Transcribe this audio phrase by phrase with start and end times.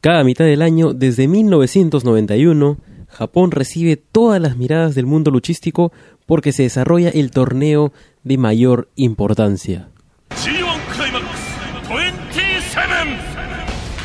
[0.00, 5.92] Cada mitad del año, desde 1991, Japón recibe todas las miradas del mundo luchístico
[6.24, 7.92] porque se desarrolla el torneo
[8.24, 9.90] de mayor importancia.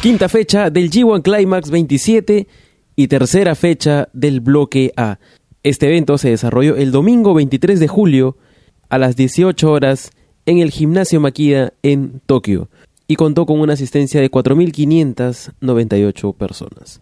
[0.01, 2.47] Quinta fecha del G1 Climax 27
[2.97, 5.19] y tercera fecha del bloque A.
[5.63, 8.37] Este evento se desarrolló el domingo 23 de julio
[8.89, 10.11] a las 18 horas
[10.45, 12.69] en el Gimnasio Makida en Tokio
[13.07, 17.01] y contó con una asistencia de 4.598 personas.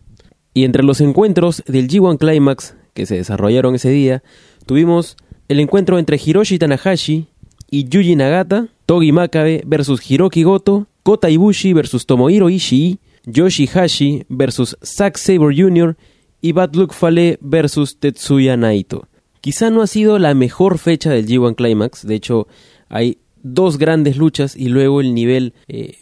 [0.53, 4.23] Y entre los encuentros del G1 Climax que se desarrollaron ese día,
[4.65, 7.27] tuvimos el encuentro entre Hiroshi Tanahashi
[7.69, 14.77] y Yuji Nagata, Togi Makabe versus Hiroki Goto, Kota Ibushi versus Tomohiro Ishii, Yoshihashi versus
[14.83, 15.95] Zack Sabre Jr.
[16.41, 19.07] y Bad Luck Fale versus Tetsuya Naito.
[19.41, 22.47] Quizá no ha sido la mejor fecha del G1 Climax, de hecho
[22.89, 25.97] hay dos grandes luchas y luego el nivel eh,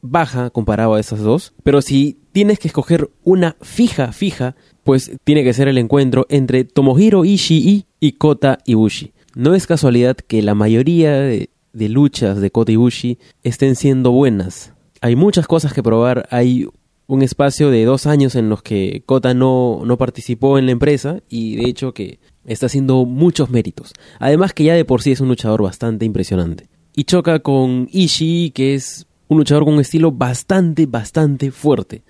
[0.00, 1.52] baja comparado a esas dos.
[1.62, 6.64] Pero si tienes que escoger una fija, fija, pues tiene que ser el encuentro entre
[6.64, 9.12] Tomohiro Ishii y Kota Ibushi.
[9.34, 14.72] No es casualidad que la mayoría de, de luchas de Kota Ibushi estén siendo buenas.
[15.00, 16.68] Hay muchas cosas que probar, hay
[17.06, 21.20] un espacio de dos años en los que Kota no, no participó en la empresa
[21.28, 23.92] y de hecho que está haciendo muchos méritos.
[24.20, 28.50] Además que ya de por sí es un luchador bastante impresionante y choca con Ishii,
[28.50, 32.02] que es un luchador con un estilo bastante, bastante fuerte.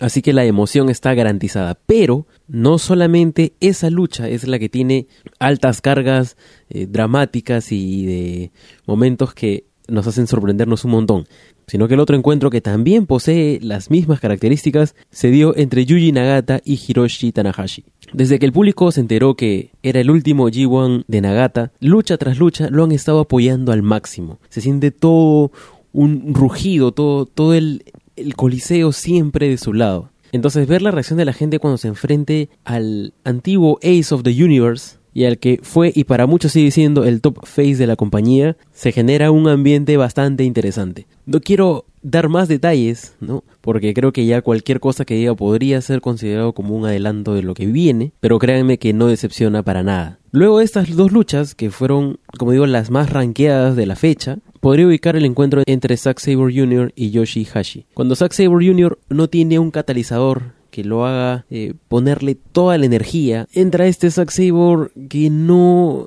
[0.00, 1.78] Así que la emoción está garantizada.
[1.86, 5.06] Pero no solamente esa lucha es la que tiene
[5.38, 6.36] altas cargas
[6.68, 8.50] eh, dramáticas y de
[8.86, 11.26] momentos que nos hacen sorprendernos un montón,
[11.66, 16.12] sino que el otro encuentro que también posee las mismas características se dio entre Yuji
[16.12, 17.84] Nagata y Hiroshi Tanahashi.
[18.12, 22.38] Desde que el público se enteró que era el último G1 de Nagata, lucha tras
[22.38, 24.38] lucha lo han estado apoyando al máximo.
[24.48, 25.52] Se siente todo
[25.92, 27.84] un rugido, todo, todo el,
[28.16, 30.10] el coliseo siempre de su lado.
[30.32, 34.44] Entonces ver la reacción de la gente cuando se enfrente al antiguo Ace of the
[34.44, 37.96] Universe y al que fue y para muchos sigue siendo el top face de la
[37.96, 41.06] compañía, se genera un ambiente bastante interesante.
[41.26, 43.44] No quiero dar más detalles, ¿no?
[43.60, 47.42] Porque creo que ya cualquier cosa que diga podría ser considerado como un adelanto de
[47.42, 50.18] lo que viene, pero créanme que no decepciona para nada.
[50.32, 54.38] Luego de estas dos luchas, que fueron, como digo, las más ranqueadas de la fecha,
[54.60, 56.92] podría ubicar el encuentro entre Zack Sabre Jr.
[56.94, 57.86] y Yoshi Hashi.
[57.94, 58.98] Cuando Zack Sabre Jr.
[59.08, 64.30] no tiene un catalizador que lo haga eh, ponerle toda la energía, entra este Zack
[64.30, 66.06] Sabre que no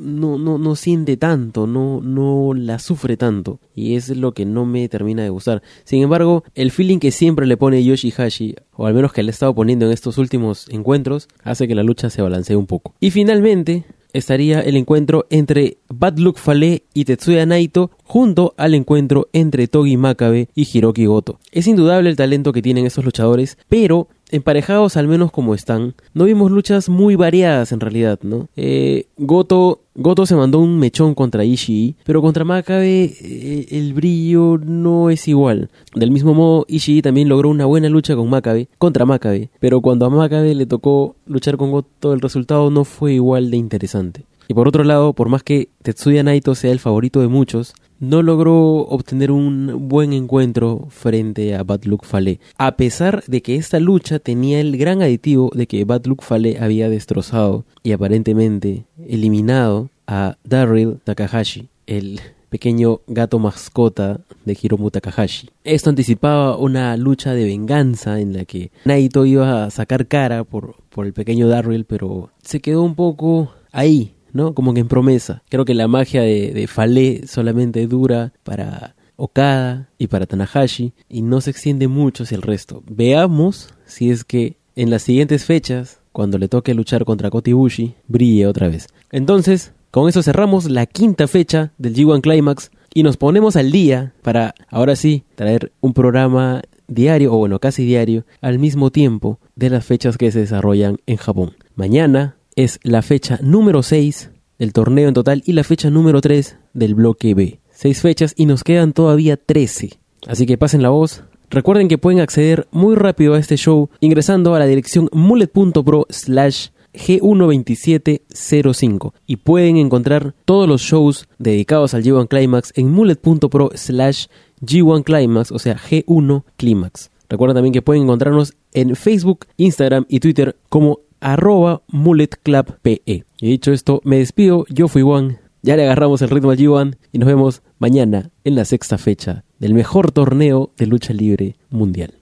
[0.00, 3.60] no, no, no siente tanto, no, no la sufre tanto.
[3.74, 5.62] Y es lo que no me termina de gustar.
[5.84, 9.32] Sin embargo, el feeling que siempre le pone Yoshihashi, o al menos que le ha
[9.32, 12.94] estado poniendo en estos últimos encuentros, hace que la lucha se balancee un poco.
[13.00, 19.28] Y finalmente, estaría el encuentro entre Bad Luck Fale y Tetsuya Naito junto al encuentro
[19.32, 21.38] entre Togi Makabe y Hiroki Goto.
[21.52, 26.24] Es indudable el talento que tienen estos luchadores, pero emparejados al menos como están, no
[26.24, 28.48] vimos luchas muy variadas en realidad, ¿no?
[28.56, 34.58] Eh, Goto, Goto se mandó un mechón contra Ishii, pero contra Makabe eh, el brillo
[34.58, 35.70] no es igual.
[35.94, 40.06] Del mismo modo, Ishii también logró una buena lucha con Makabe, contra Makabe, pero cuando
[40.06, 44.24] a Makabe le tocó luchar con Goto, el resultado no fue igual de interesante.
[44.50, 48.20] Y por otro lado, por más que Tetsuya Naito sea el favorito de muchos, no
[48.20, 53.78] logró obtener un buen encuentro frente a Bad Luck Fale, a pesar de que esta
[53.78, 59.88] lucha tenía el gran aditivo de que Bad Luck Fale había destrozado y aparentemente eliminado
[60.08, 65.48] a Daryl Takahashi, el pequeño gato mascota de Hiromu Takahashi.
[65.62, 70.74] Esto anticipaba una lucha de venganza en la que Naito iba a sacar cara por,
[70.88, 74.54] por el pequeño Daryl, pero se quedó un poco ahí, ¿no?
[74.54, 75.42] Como que en promesa.
[75.48, 81.22] Creo que la magia de, de Fale solamente dura para Okada y para Tanahashi y
[81.22, 82.82] no se extiende mucho hacia el resto.
[82.88, 88.46] Veamos si es que en las siguientes fechas, cuando le toque luchar contra Kotibushi, brille
[88.46, 88.88] otra vez.
[89.12, 94.14] Entonces, con eso cerramos la quinta fecha del G1 Climax y nos ponemos al día
[94.22, 99.70] para, ahora sí, traer un programa diario, o bueno, casi diario, al mismo tiempo de
[99.70, 101.56] las fechas que se desarrollan en Japón.
[101.74, 106.58] Mañana es la fecha número 6 del torneo en total y la fecha número 3
[106.74, 107.58] del bloque B.
[107.70, 109.98] Seis fechas y nos quedan todavía 13.
[110.26, 111.24] Así que pasen la voz.
[111.48, 116.68] Recuerden que pueden acceder muy rápido a este show ingresando a la dirección mullet.pro slash
[116.92, 124.26] G12705 y pueden encontrar todos los shows dedicados al G1 Climax en mullet.pro slash
[124.60, 127.10] G1 Climax, o sea G1 Climax.
[127.30, 133.02] Recuerden también que pueden encontrarnos en Facebook, Instagram y Twitter como arroba mulletclubpe.
[133.04, 136.96] Y dicho esto, me despido, yo fui Juan, ya le agarramos el ritmo al G1
[137.12, 142.14] y nos vemos mañana en la sexta fecha del mejor torneo de lucha libre mundial.